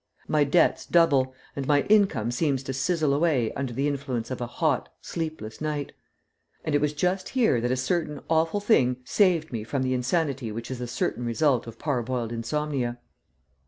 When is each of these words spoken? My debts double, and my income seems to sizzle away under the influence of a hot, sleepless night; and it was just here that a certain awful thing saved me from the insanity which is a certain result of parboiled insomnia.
My 0.27 0.43
debts 0.43 0.87
double, 0.87 1.35
and 1.55 1.67
my 1.67 1.83
income 1.83 2.31
seems 2.31 2.63
to 2.63 2.73
sizzle 2.73 3.13
away 3.13 3.51
under 3.53 3.71
the 3.71 3.87
influence 3.87 4.31
of 4.31 4.41
a 4.41 4.47
hot, 4.47 4.89
sleepless 4.99 5.61
night; 5.61 5.91
and 6.65 6.73
it 6.73 6.81
was 6.81 6.93
just 6.93 7.29
here 7.29 7.61
that 7.61 7.69
a 7.71 7.77
certain 7.77 8.19
awful 8.27 8.59
thing 8.59 8.97
saved 9.05 9.51
me 9.53 9.63
from 9.63 9.83
the 9.83 9.93
insanity 9.93 10.51
which 10.51 10.71
is 10.71 10.81
a 10.81 10.87
certain 10.87 11.23
result 11.23 11.67
of 11.67 11.77
parboiled 11.77 12.31
insomnia. 12.31 12.97